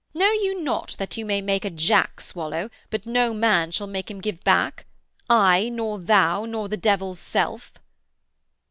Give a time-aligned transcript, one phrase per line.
[0.15, 4.09] Know you not that you may make a jack swallow, but no man shall make
[4.09, 4.87] him give back;
[5.29, 7.71] I, nor thou, nor the devil's self?'